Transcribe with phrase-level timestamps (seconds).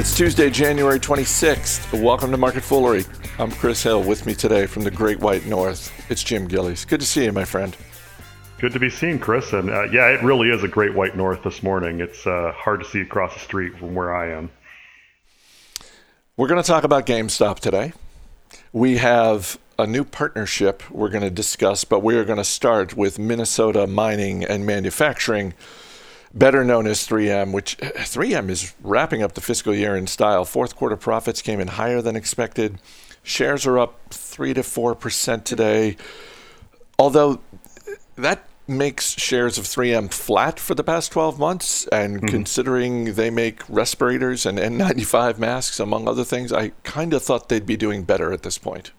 [0.00, 2.02] It's Tuesday, January 26th.
[2.02, 3.04] Welcome to Market Foolery.
[3.38, 4.02] I'm Chris Hill.
[4.02, 6.86] With me today from the Great White North, it's Jim Gillies.
[6.86, 7.76] Good to see you, my friend.
[8.60, 9.52] Good to be seen, Chris.
[9.52, 12.00] And uh, yeah, it really is a Great White North this morning.
[12.00, 14.48] It's uh, hard to see across the street from where I am.
[16.38, 17.92] We're going to talk about GameStop today.
[18.72, 22.96] We have a new partnership we're going to discuss, but we are going to start
[22.96, 25.52] with Minnesota Mining and Manufacturing
[26.32, 30.44] better known as 3M, which 3M is wrapping up the fiscal year in style.
[30.44, 32.78] Fourth quarter profits came in higher than expected.
[33.22, 35.96] Shares are up 3 to 4% today.
[36.98, 37.40] Although
[38.16, 41.86] that makes shares of 3M flat for the past 12 months.
[41.88, 42.26] And mm-hmm.
[42.26, 47.66] considering they make respirators and N95 masks, among other things, I kind of thought they'd
[47.66, 48.92] be doing better at this point.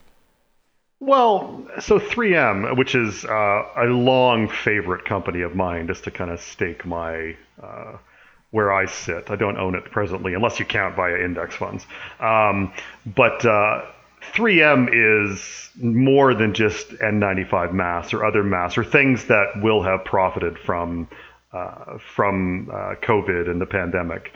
[1.04, 6.30] Well, so 3M, which is uh, a long favorite company of mine, just to kind
[6.30, 7.96] of stake my uh,
[8.52, 9.28] where I sit.
[9.28, 11.84] I don't own it presently, unless you count via index funds.
[12.20, 12.72] Um,
[13.04, 13.84] but uh,
[14.32, 20.04] 3M is more than just N95 masks or other masks or things that will have
[20.04, 21.08] profited from
[21.52, 24.32] uh, from uh, COVID and the pandemic.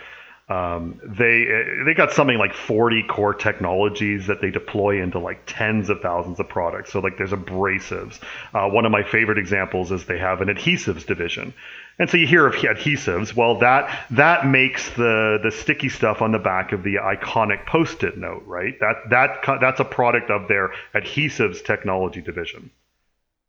[0.48, 1.44] Um, they
[1.84, 6.38] they got something like 40 core technologies that they deploy into like tens of thousands
[6.38, 6.92] of products.
[6.92, 8.20] So like there's abrasives.
[8.54, 11.52] Uh, one of my favorite examples is they have an adhesives division.
[11.98, 13.34] And so you hear of adhesives.
[13.34, 18.16] Well, that that makes the the sticky stuff on the back of the iconic post-it
[18.16, 18.78] note, right?
[18.78, 22.70] That that that's a product of their adhesives technology division.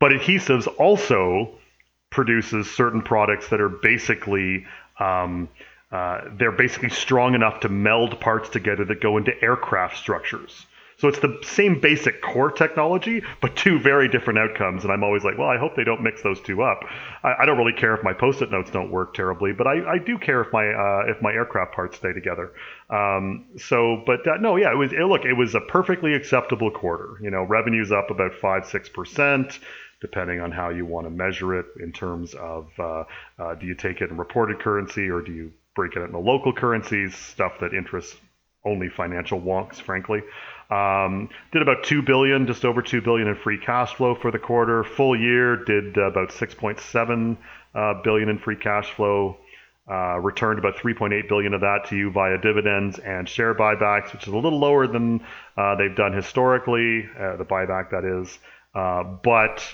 [0.00, 1.58] But adhesives also
[2.10, 4.66] produces certain products that are basically
[4.98, 5.48] um,
[5.90, 10.66] uh, they're basically strong enough to meld parts together that go into aircraft structures.
[10.98, 14.82] So it's the same basic core technology, but two very different outcomes.
[14.82, 16.80] And I'm always like, well, I hope they don't mix those two up.
[17.22, 19.98] I, I don't really care if my post-it notes don't work terribly, but I, I
[19.98, 22.52] do care if my uh, if my aircraft parts stay together.
[22.90, 24.92] Um, so, but uh, no, yeah, it was.
[24.92, 27.16] It, look, it was a perfectly acceptable quarter.
[27.22, 29.60] You know, revenues up about five six percent
[30.00, 33.02] depending on how you want to measure it in terms of uh,
[33.38, 36.52] uh, do you take it in reported currency or do you break it into local
[36.52, 38.16] currencies, stuff that interests
[38.64, 40.20] only financial wonks, frankly.
[40.70, 44.40] Um, did about two billion, just over two billion in free cash flow for the
[44.40, 44.82] quarter.
[44.82, 47.36] Full year did uh, about 6.7
[47.76, 49.36] uh, billion in free cash flow.
[49.88, 54.24] Uh, returned about 3.8 billion of that to you via dividends and share buybacks, which
[54.26, 55.20] is a little lower than
[55.56, 57.08] uh, they've done historically.
[57.16, 58.36] Uh, the buyback that is,
[58.74, 59.64] uh, but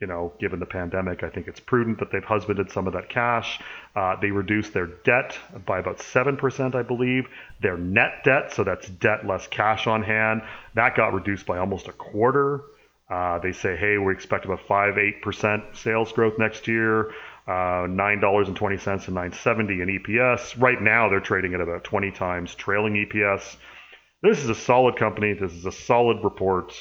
[0.00, 3.08] you know, given the pandemic, I think it's prudent that they've husbanded some of that
[3.08, 3.60] cash.
[3.96, 5.36] Uh, they reduced their debt
[5.66, 7.26] by about 7%, I believe.
[7.60, 10.42] Their net debt, so that's debt less cash on hand,
[10.74, 12.62] that got reduced by almost a quarter.
[13.10, 17.10] Uh, they say, hey, we expect about 5 8% sales growth next year,
[17.46, 20.60] uh, $9.20 and 970 in EPS.
[20.60, 23.56] Right now, they're trading at about 20 times trailing EPS.
[24.22, 25.32] This is a solid company.
[25.32, 26.74] This is a solid report.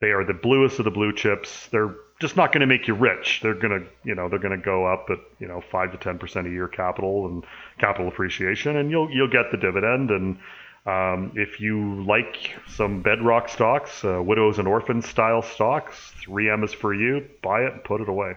[0.00, 1.68] They are the bluest of the blue chips.
[1.68, 3.40] They're just not going to make you rich.
[3.42, 5.98] They're going to, you know, they're going to go up at, you know, five to
[5.98, 7.44] ten percent a year capital and
[7.78, 10.10] capital appreciation, and you'll you'll get the dividend.
[10.10, 10.38] And
[10.86, 16.72] um, if you like some bedrock stocks, uh, widows and orphans style stocks, 3M is
[16.72, 17.28] for you.
[17.42, 18.36] Buy it and put it away.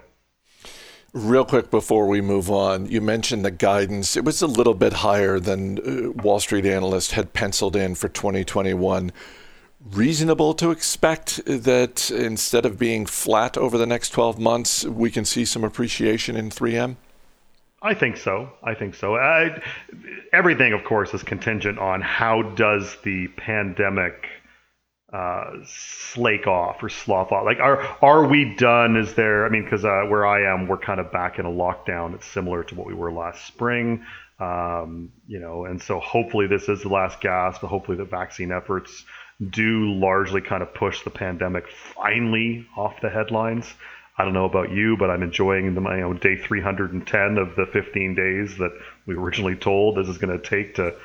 [1.14, 4.18] Real quick before we move on, you mentioned the guidance.
[4.18, 8.10] It was a little bit higher than uh, Wall Street analysts had penciled in for
[8.10, 9.14] 2021
[9.92, 15.26] reasonable to expect that instead of being flat over the next 12 months, we can
[15.26, 16.96] see some appreciation in 3M?
[17.82, 18.50] I think so.
[18.64, 19.16] I think so.
[19.16, 19.62] I,
[20.34, 24.28] everything, of course, is contingent on how does the pandemic
[25.14, 27.46] uh, slake off or slough off.
[27.46, 28.98] Like, are are we done?
[28.98, 29.46] Is there?
[29.46, 32.16] I mean, because uh, where I am, we're kind of back in a lockdown.
[32.16, 34.04] It's similar to what we were last spring.
[34.40, 37.62] Um, you know, and so hopefully this is the last gasp.
[37.62, 39.06] But hopefully the vaccine efforts
[39.50, 43.74] do largely kind of push the pandemic finally off the headlines.
[44.18, 47.66] I don't know about you, but I'm enjoying the you know, day 310 of the
[47.66, 48.72] 15 days that
[49.06, 50.96] we originally told this is going to take to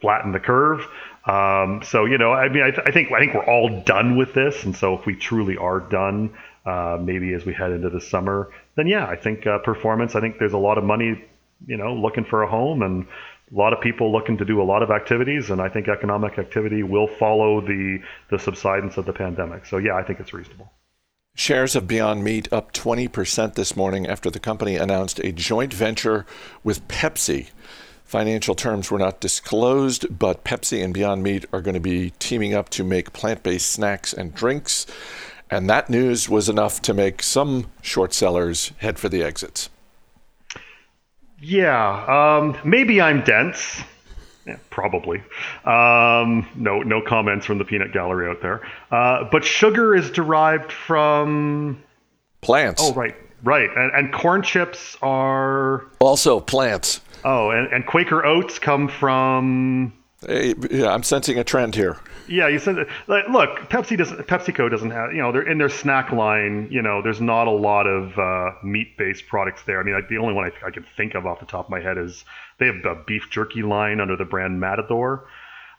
[0.00, 0.86] flatten the curve.
[1.24, 4.16] Um, so you know, I mean, I, th- I, think I think we're all done
[4.16, 6.34] with this, and so if we truly are done,
[6.66, 10.16] uh, maybe as we head into the summer, then yeah, I think uh, performance.
[10.16, 11.24] I think there's a lot of money,
[11.68, 13.06] you know, looking for a home, and
[13.52, 16.38] a lot of people looking to do a lot of activities, and I think economic
[16.38, 17.98] activity will follow the
[18.30, 19.66] the subsidence of the pandemic.
[19.66, 20.72] So yeah, I think it's reasonable.
[21.34, 26.26] Shares of Beyond Meat up 20% this morning after the company announced a joint venture
[26.62, 27.48] with Pepsi.
[28.04, 32.52] Financial terms were not disclosed, but Pepsi and Beyond Meat are going to be teaming
[32.52, 34.86] up to make plant based snacks and drinks.
[35.50, 39.70] And that news was enough to make some short sellers head for the exits.
[41.42, 43.82] Yeah, um, maybe I'm dense.
[44.46, 45.18] Yeah, probably.
[45.64, 48.62] Um, no, no comments from the peanut gallery out there.
[48.90, 51.82] Uh, but sugar is derived from
[52.40, 52.82] plants.
[52.84, 53.70] Oh, right, right.
[53.76, 57.00] And, and corn chips are also plants.
[57.24, 59.92] Oh, and, and Quaker oats come from.
[60.26, 61.98] Hey, yeah, I'm sensing a trend here.
[62.28, 62.76] Yeah, you said
[63.08, 66.68] like, look, Pepsi doesn't, PepsiCo doesn't have, you know, they're in their snack line.
[66.70, 69.80] You know, there's not a lot of uh, meat-based products there.
[69.80, 71.70] I mean, like, the only one I, I can think of off the top of
[71.70, 72.24] my head is
[72.58, 75.26] they have a beef jerky line under the brand Matador.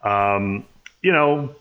[0.04, 0.66] Um,
[1.02, 1.56] you know,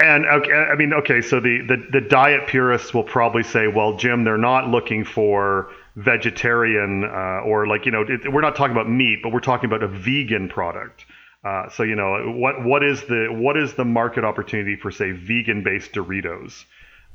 [0.00, 3.96] and okay, I mean, okay, so the, the the diet purists will probably say, well,
[3.96, 8.70] Jim, they're not looking for vegetarian uh, or like you know, it, we're not talking
[8.70, 11.04] about meat, but we're talking about a vegan product.
[11.44, 15.12] Uh, so you know what what is the what is the market opportunity for say
[15.12, 16.64] vegan based Doritos?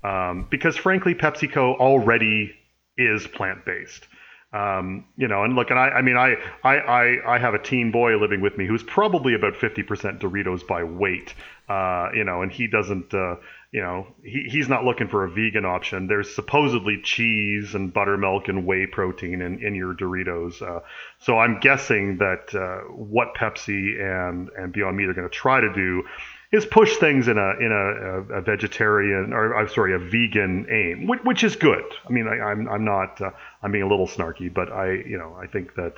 [0.03, 2.53] Um, because frankly, PepsiCo already
[2.97, 4.07] is plant based.
[4.53, 7.59] Um, you know, and look, and I, I mean, I, I, I, I have a
[7.59, 11.33] teen boy living with me who's probably about 50% Doritos by weight.
[11.67, 13.37] Uh, you know, and he doesn't, uh,
[13.73, 16.05] you know, he, he's not looking for a vegan option.
[16.05, 20.61] There's supposedly cheese and buttermilk and whey protein in, in your Doritos.
[20.61, 20.81] Uh,
[21.17, 25.59] so I'm guessing that uh, what Pepsi and, and Beyond Meat are going to try
[25.59, 26.03] to do
[26.51, 31.07] is push things in a in a, a, vegetarian or I'm sorry a vegan aim,
[31.07, 31.83] which, which is good.
[32.07, 33.31] I mean, I, am I'm, I'm not uh,
[33.63, 35.95] I'm being a little snarky, but I you know I think that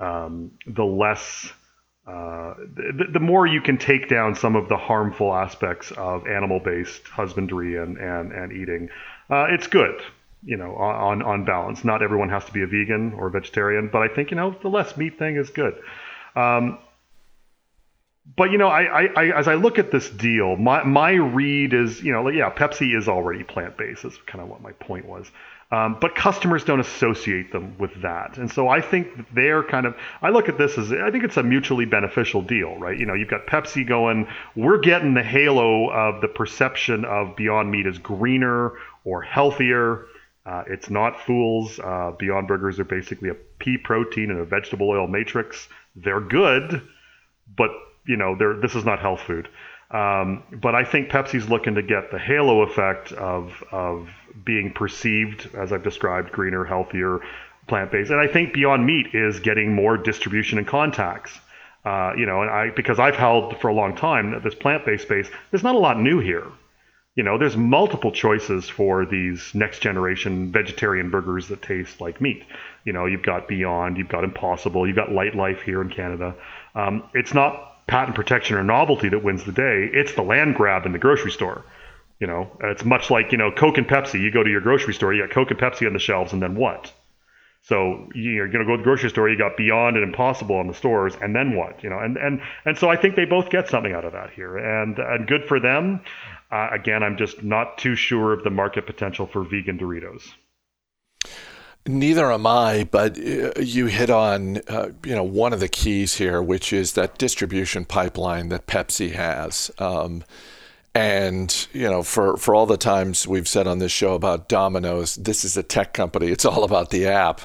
[0.00, 1.52] um, the less
[2.08, 7.06] uh, the, the, more you can take down some of the harmful aspects of animal-based
[7.08, 8.88] husbandry and and, and eating,
[9.28, 10.00] uh, it's good.
[10.42, 11.84] You know, on on balance.
[11.84, 14.56] Not everyone has to be a vegan or a vegetarian, but I think you know
[14.62, 15.74] the less meat thing is good.
[16.34, 16.78] Um,
[18.36, 21.74] but you know, I, I, I, as I look at this deal, my my read
[21.74, 24.02] is, you know, like, yeah, Pepsi is already plant based.
[24.02, 25.30] That's kind of what my point was.
[25.70, 28.38] Um, but customers don't associate them with that.
[28.38, 31.36] And so I think they're kind of, I look at this as, I think it's
[31.36, 32.98] a mutually beneficial deal, right?
[32.98, 34.26] You know, you've got Pepsi going,
[34.56, 38.72] we're getting the halo of the perception of Beyond Meat as greener
[39.04, 40.06] or healthier.
[40.46, 41.78] Uh, it's not fools.
[41.78, 45.68] Uh, Beyond Burgers are basically a pea protein and a vegetable oil matrix.
[45.94, 46.80] They're good,
[47.58, 47.70] but,
[48.06, 49.50] you know, they're, this is not health food.
[49.90, 54.10] Um, but I think Pepsi's looking to get the halo effect of, of
[54.44, 57.20] being perceived, as I've described, greener, healthier,
[57.68, 58.10] plant based.
[58.10, 61.38] And I think Beyond Meat is getting more distribution and contacts.
[61.84, 64.84] Uh, you know, and I because I've held for a long time that this plant
[64.84, 66.46] based space, there's not a lot new here.
[67.14, 72.44] You know, there's multiple choices for these next generation vegetarian burgers that taste like meat.
[72.84, 76.34] You know, you've got Beyond, you've got Impossible, you've got Lightlife here in Canada.
[76.74, 79.90] Um, it's not patent protection or novelty that wins the day.
[79.92, 81.64] It's the land grab in the grocery store.
[82.20, 84.20] You know, it's much like you know Coke and Pepsi.
[84.20, 86.42] You go to your grocery store, you got Coke and Pepsi on the shelves, and
[86.42, 86.92] then what?
[87.62, 90.68] So you're going to go to the grocery store, you got Beyond and Impossible on
[90.68, 91.82] the stores, and then what?
[91.82, 94.30] You know, and and and so I think they both get something out of that
[94.30, 96.00] here, and and good for them.
[96.50, 100.32] Uh, again, I'm just not too sure of the market potential for vegan Doritos.
[101.86, 106.16] Neither am I, but uh, you hit on uh, you know one of the keys
[106.16, 109.70] here, which is that distribution pipeline that Pepsi has.
[109.78, 110.24] Um,
[110.98, 115.14] and you know, for for all the times we've said on this show about Domino's,
[115.14, 116.26] this is a tech company.
[116.26, 117.40] It's all about the app.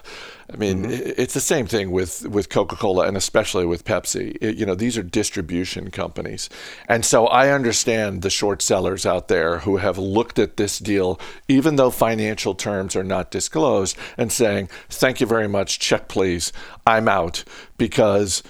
[0.51, 1.13] I mean, mm-hmm.
[1.21, 4.35] it's the same thing with with Coca Cola and especially with Pepsi.
[4.41, 6.49] It, you know, these are distribution companies,
[6.89, 11.19] and so I understand the short sellers out there who have looked at this deal,
[11.47, 16.51] even though financial terms are not disclosed, and saying, "Thank you very much, check please,
[16.87, 17.43] I'm out,"
[17.77, 18.41] because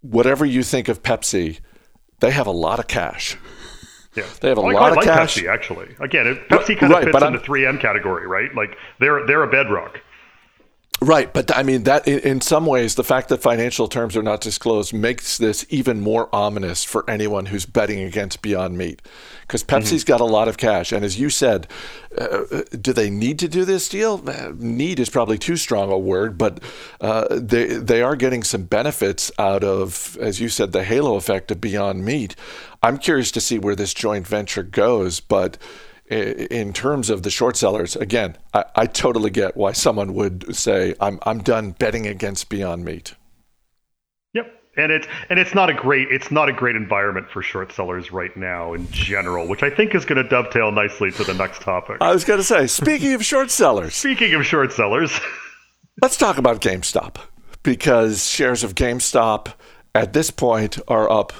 [0.00, 1.60] whatever you think of Pepsi,
[2.18, 3.36] they have a lot of cash.
[4.14, 5.36] Yeah, they have a well, lot of like cash.
[5.36, 8.52] Pepsi, actually, again, Pepsi kind of right, fits in the 3M category, right?
[8.54, 10.00] Like they're they're a bedrock.
[11.02, 14.42] Right, but I mean that in some ways, the fact that financial terms are not
[14.42, 19.00] disclosed makes this even more ominous for anyone who's betting against Beyond Meat,
[19.40, 20.08] because Pepsi's mm-hmm.
[20.08, 21.66] got a lot of cash, and as you said,
[22.18, 24.22] uh, do they need to do this deal?
[24.26, 26.60] Uh, need is probably too strong a word, but
[27.00, 31.50] uh, they they are getting some benefits out of, as you said, the halo effect
[31.50, 32.36] of Beyond Meat.
[32.82, 35.56] I'm curious to see where this joint venture goes, but
[36.10, 40.94] in terms of the short sellers, again, I, I, totally get why someone would say,
[41.00, 43.14] I'm, I'm done betting against Beyond Meat.
[44.34, 44.46] Yep.
[44.76, 48.12] And it's and it's not a great it's not a great environment for short sellers
[48.12, 51.62] right now in general, which I think is going to dovetail nicely to the next
[51.62, 51.98] topic.
[52.00, 55.18] I was going to say, speaking of short sellers, speaking of short sellers,
[56.00, 57.16] let's talk about GameStop
[57.62, 59.54] because shares of GameStop
[59.94, 61.32] at this point are up.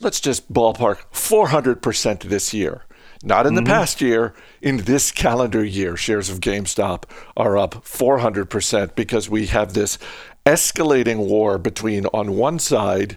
[0.00, 2.82] Let's just ballpark 400% this year.
[3.24, 3.72] Not in the mm-hmm.
[3.72, 7.04] past year, in this calendar year, shares of GameStop
[7.36, 9.98] are up 400% because we have this
[10.44, 13.16] escalating war between, on one side,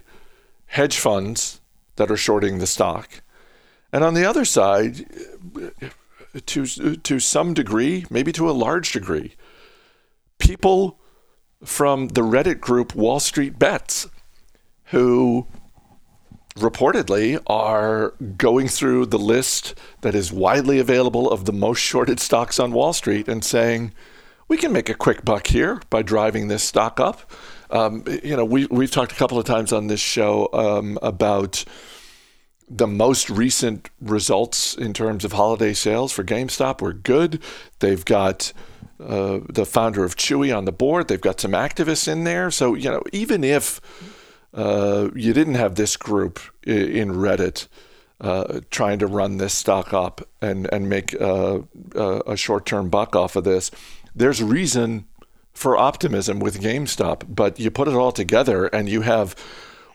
[0.66, 1.60] hedge funds
[1.96, 3.20] that are shorting the stock,
[3.92, 5.04] and on the other side,
[6.46, 9.34] to, to some degree, maybe to a large degree,
[10.38, 10.98] people
[11.62, 14.06] from the Reddit group Wall Street Bets
[14.84, 15.46] who
[16.58, 22.58] reportedly are going through the list that is widely available of the most shorted stocks
[22.58, 23.92] on Wall Street and saying,
[24.48, 27.30] we can make a quick buck here by driving this stock up.
[27.70, 31.64] Um, you know, we, we've talked a couple of times on this show um, about
[32.70, 37.42] the most recent results in terms of holiday sales for GameStop were good.
[37.80, 38.52] They've got
[39.00, 41.08] uh, the founder of Chewy on the board.
[41.08, 42.50] They've got some activists in there.
[42.50, 43.80] So, you know, even if
[44.54, 47.68] uh, you didn't have this group in Reddit
[48.20, 51.60] uh, trying to run this stock up and and make uh,
[51.94, 53.70] a short term buck off of this.
[54.14, 55.06] There's reason
[55.52, 59.34] for optimism with GameStop, but you put it all together and you have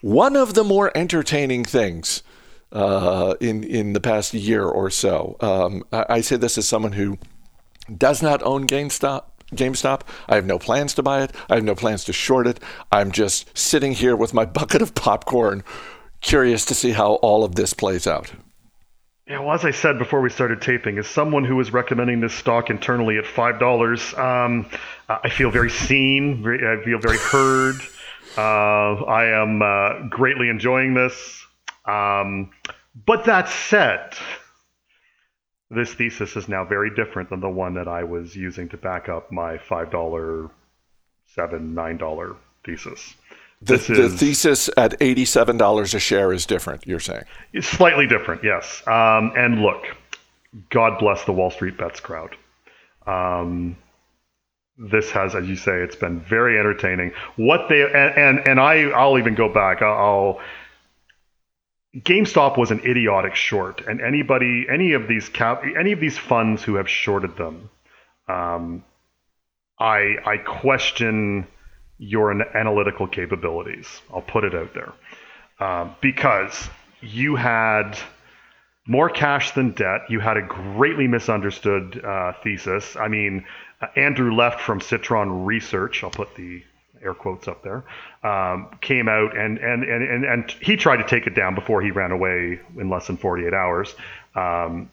[0.01, 2.23] one of the more entertaining things
[2.71, 5.37] uh, in in the past year or so.
[5.39, 7.17] Um, I, I say this as someone who
[7.97, 9.23] does not own GameStop
[9.55, 10.01] GameStop.
[10.27, 11.31] I have no plans to buy it.
[11.49, 12.59] I have no plans to short it.
[12.91, 15.63] I'm just sitting here with my bucket of popcorn,
[16.21, 18.31] curious to see how all of this plays out.
[19.27, 22.33] Yeah, well, as I said before we started taping, as someone who was recommending this
[22.33, 24.69] stock internally at five dollars, um,
[25.07, 26.45] I feel very seen.
[26.45, 27.75] I feel very heard.
[28.35, 31.45] Uh, I am uh, greatly enjoying this.
[31.85, 32.49] Um,
[33.05, 34.15] but that said,
[35.73, 39.09] this thesis is now very different than the one that I was using to back
[39.09, 40.49] up my five dollar,
[41.25, 43.15] seven, nine dollar thesis.
[43.61, 46.85] The, the thesis at eighty-seven dollars a share is different.
[46.85, 48.83] You're saying it's slightly different, yes.
[48.87, 49.83] Um, and look,
[50.69, 52.35] God bless the Wall Street bets crowd.
[53.07, 53.77] Um,
[54.77, 57.13] this has, as you say, it's been very entertaining.
[57.37, 59.81] What they and and, and I, I'll even go back.
[59.81, 60.41] I'll
[61.95, 66.63] GameStop was an idiotic short, and anybody, any of these cap, any of these funds
[66.63, 67.69] who have shorted them,
[68.27, 68.83] um,
[69.79, 71.47] I I question
[71.99, 74.01] your analytical capabilities.
[74.11, 74.93] I'll put it out there
[75.59, 76.67] um, because
[77.01, 77.97] you had
[78.87, 80.01] more cash than debt.
[80.09, 82.95] You had a greatly misunderstood uh, thesis.
[82.95, 83.45] I mean,
[83.81, 86.03] uh, Andrew Left from Citron Research.
[86.03, 86.63] I'll put the
[87.03, 87.83] air quotes up there,
[88.23, 91.81] um, came out and, and, and, and, and he tried to take it down before
[91.81, 93.93] he ran away in less than 48 hours.
[94.35, 94.89] Um,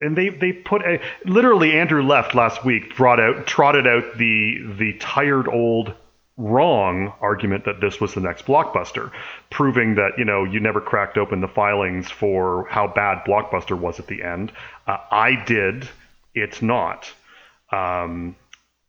[0.00, 4.74] and they, they put a literally Andrew Left last week brought out trotted out the
[4.78, 5.94] the tired old
[6.36, 9.12] wrong argument that this was the next blockbuster
[9.50, 14.00] proving that you know you never cracked open the filings for how bad blockbuster was
[14.00, 14.50] at the end.
[14.86, 15.88] Uh, i did.
[16.34, 17.12] It's not.
[17.72, 18.36] Um,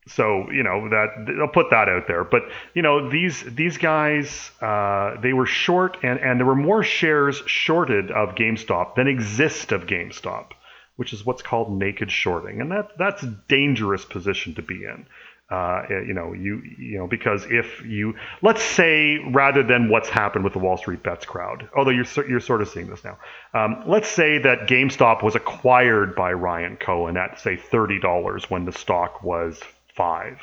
[0.08, 2.24] so you know that I'll put that out there.
[2.24, 2.44] But
[2.74, 7.42] you know these these guys uh, they were short and and there were more shares
[7.46, 10.52] shorted of GameStop than exist of GameStop,
[10.96, 15.06] which is what's called naked shorting, and that that's a dangerous position to be in.
[15.52, 20.46] Uh, you know, you you know because if you let's say rather than what's happened
[20.46, 23.20] with the Wall Street bets crowd, although you're you're sort of seeing this now.
[23.54, 28.64] Um, let's say that GameStop was acquired by Ryan Cohen at say thirty dollars when
[28.64, 29.62] the stock was
[29.96, 30.40] five.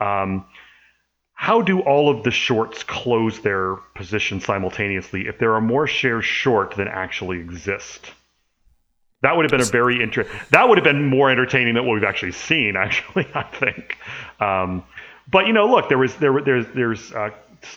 [0.00, 0.46] Um,
[1.34, 6.24] how do all of the shorts close their position simultaneously if there are more shares
[6.24, 8.10] short than actually exist?
[9.22, 10.36] That would have been a very interesting.
[10.50, 12.76] That would have been more entertaining than what we've actually seen.
[12.78, 13.96] Actually, I think.
[14.40, 14.84] Um,
[15.30, 17.30] but you know, look, there was there there's there's uh,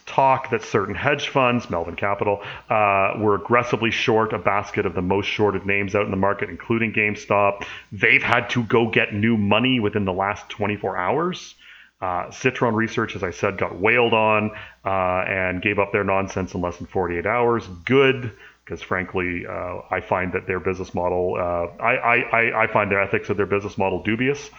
[0.05, 5.01] talk that certain hedge funds, Melvin Capital, uh, were aggressively short a basket of the
[5.01, 7.65] most shorted names out in the market, including GameStop.
[7.91, 11.55] They've had to go get new money within the last 24 hours.
[12.01, 14.51] Uh, Citron Research, as I said, got whaled on
[14.83, 17.67] uh, and gave up their nonsense in less than 48 hours.
[17.85, 18.31] Good,
[18.65, 23.01] because frankly, uh, I find that their business model, uh, I, I, I find their
[23.01, 24.49] ethics of their business model dubious.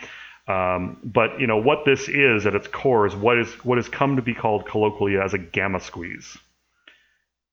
[0.48, 3.88] Um, but you know what this is at its core is what is what has
[3.88, 6.36] come to be called colloquially as a gamma squeeze.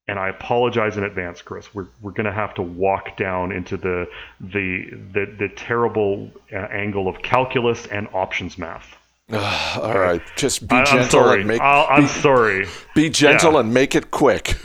[0.07, 1.71] And I apologize in advance, Chris.
[1.75, 4.07] We're, we're going to have to walk down into the
[4.39, 8.97] the the, the terrible uh, angle of calculus and options math.
[9.31, 11.61] Uh, all right, just be I, gentle and make.
[11.61, 12.65] i am sorry.
[12.95, 13.59] Be gentle yeah.
[13.59, 14.57] and make it quick.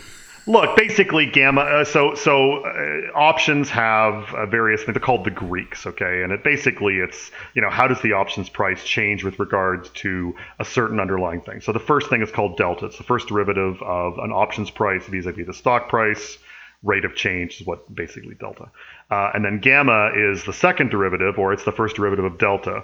[0.47, 1.61] Look, basically, gamma.
[1.61, 4.93] Uh, so, so uh, options have uh, various things.
[4.93, 6.21] They're called the Greeks, okay?
[6.21, 10.35] And it basically, it's you know, how does the options price change with regards to
[10.59, 11.61] a certain underlying thing?
[11.61, 12.85] So, the first thing is called delta.
[12.85, 16.37] It's the first derivative of an options price vis-a-vis the stock price.
[16.83, 18.69] Rate of change is what basically delta.
[19.09, 22.83] Uh, and then gamma is the second derivative, or it's the first derivative of delta.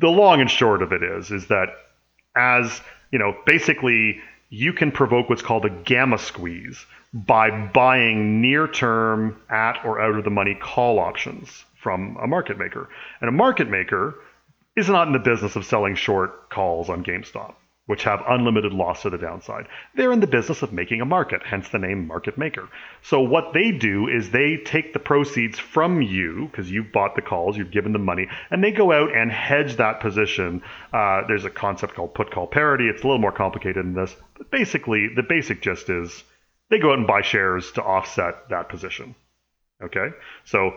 [0.00, 1.68] The long and short of it is, is that
[2.34, 2.80] as
[3.12, 9.40] you know, basically you can provoke what's called a gamma squeeze by buying near term
[9.48, 12.88] at or out of the money call options from a market maker.
[13.20, 14.14] And a market maker
[14.76, 17.54] is not in the business of selling short calls on GameStop
[17.86, 19.66] which have unlimited loss to the downside.
[19.94, 22.68] They're in the business of making a market, hence the name market maker.
[23.02, 27.22] So what they do is they take the proceeds from you because you've bought the
[27.22, 30.62] calls, you've given them money, and they go out and hedge that position.
[30.92, 32.88] Uh, there's a concept called put call parity.
[32.88, 36.24] It's a little more complicated than this, but basically the basic gist is
[36.70, 39.14] they go out and buy shares to offset that position.
[39.80, 40.08] Okay,
[40.44, 40.72] so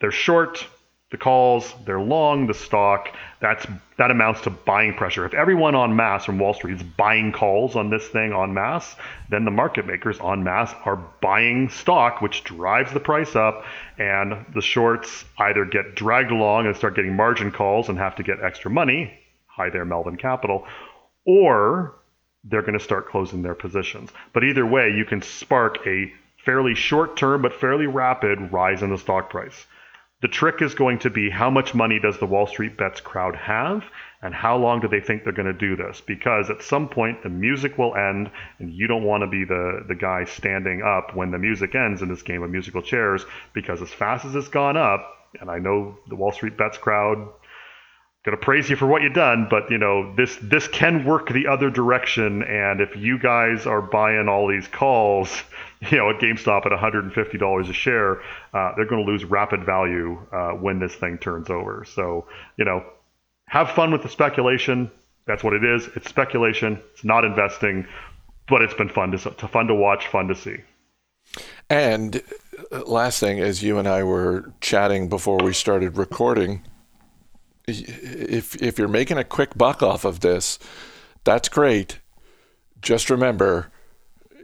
[0.00, 0.66] they're short
[1.14, 3.08] the calls, they're long the stock.
[3.40, 3.64] That's
[3.98, 5.24] that amounts to buying pressure.
[5.24, 8.96] If everyone on mass from Wall Street is buying calls on this thing on mass,
[9.30, 13.64] then the market makers on mass are buying stock, which drives the price up,
[13.96, 18.24] and the shorts either get dragged along and start getting margin calls and have to
[18.24, 19.16] get extra money.
[19.46, 20.66] Hi there, Melvin Capital,
[21.24, 21.94] or
[22.42, 24.10] they're going to start closing their positions.
[24.32, 26.12] But either way, you can spark a
[26.44, 29.64] fairly short term but fairly rapid rise in the stock price.
[30.22, 33.36] The trick is going to be how much money does the Wall Street Bets crowd
[33.36, 33.84] have,
[34.22, 36.00] and how long do they think they're going to do this?
[36.00, 39.84] Because at some point the music will end, and you don't want to be the,
[39.86, 43.82] the guy standing up when the music ends in this game of musical chairs, because
[43.82, 45.06] as fast as it's gone up,
[45.40, 47.28] and I know the Wall Street Bets crowd
[48.24, 51.46] gonna praise you for what you've done, but you know this this can work the
[51.46, 52.42] other direction.
[52.42, 55.42] And if you guys are buying all these calls,
[55.90, 59.64] you know at GameStop at 150 dollars a share, uh, they're going to lose rapid
[59.64, 61.84] value uh, when this thing turns over.
[61.84, 62.26] So
[62.56, 62.84] you know,
[63.46, 64.90] have fun with the speculation.
[65.26, 65.88] That's what it is.
[65.96, 66.80] It's speculation.
[66.92, 67.86] It's not investing,
[68.48, 70.58] but it's been fun to, to fun to watch, fun to see.
[71.70, 72.22] And
[72.70, 76.62] uh, last thing, as you and I were chatting before we started recording
[77.66, 80.58] if if you're making a quick buck off of this,
[81.24, 82.00] that's great.
[82.80, 83.70] Just remember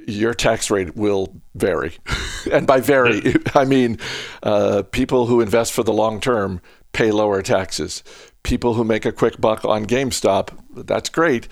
[0.07, 1.99] your tax rate will vary.
[2.53, 3.99] and by vary, I mean
[4.43, 6.61] uh, people who invest for the long term
[6.93, 8.03] pay lower taxes.
[8.43, 11.47] People who make a quick buck on GameStop, that's great.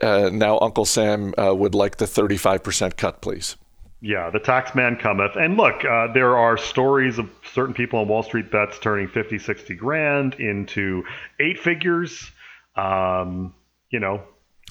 [0.00, 3.56] Uh, now, Uncle Sam uh, would like the 35% cut, please.
[4.00, 5.36] Yeah, the tax man cometh.
[5.36, 9.38] And look, uh, there are stories of certain people on Wall Street bets turning 50,
[9.38, 11.04] 60 grand into
[11.38, 12.30] eight figures.
[12.74, 13.54] Um,
[13.90, 14.22] you know,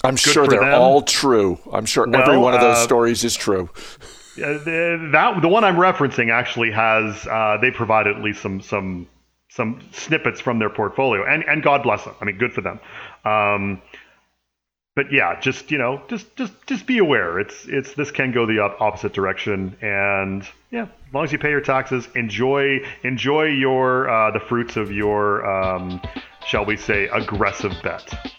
[0.04, 0.80] I'm sure they're them.
[0.80, 1.58] all true.
[1.72, 3.70] I'm sure well, every one of those uh, stories is true.
[4.36, 9.08] the, that the one I'm referencing actually has uh, they provided at least some some
[9.48, 12.14] some snippets from their portfolio, and and God bless them.
[12.20, 12.80] I mean, good for them.
[13.24, 13.82] Um,
[14.94, 17.38] but yeah, just you know, just just just be aware.
[17.38, 21.50] It's it's this can go the opposite direction, and yeah, as long as you pay
[21.50, 26.00] your taxes, enjoy enjoy your uh, the fruits of your um,
[26.46, 28.36] shall we say aggressive bet.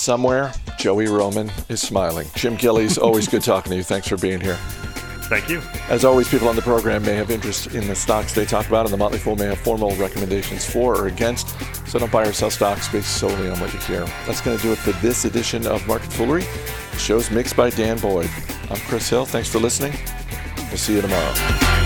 [0.00, 2.26] Somewhere, Joey Roman is smiling.
[2.34, 3.82] Jim Gillies, always good talking to you.
[3.82, 4.56] Thanks for being here.
[5.28, 5.60] Thank you.
[5.90, 8.86] As always, people on the program may have interest in the stocks they talk about,
[8.86, 11.54] and the Motley Fool may have formal recommendations for or against.
[11.86, 14.06] So don't buy or sell stocks based solely on what you hear.
[14.24, 16.44] That's going to do it for this edition of Market Foolery.
[16.92, 18.30] The show's mixed by Dan Boyd.
[18.70, 19.26] I'm Chris Hill.
[19.26, 19.92] Thanks for listening.
[20.70, 21.79] We'll see you tomorrow.